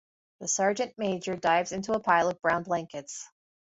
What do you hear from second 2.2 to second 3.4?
of brown blankets.